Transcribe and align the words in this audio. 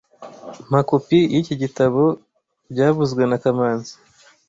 Mpa 0.69 0.79
kopi 0.89 1.19
yiki 1.33 1.53
gitabo 1.61 2.03
byavuzwe 2.71 3.21
na 3.25 3.37
kamanzi 3.43 3.93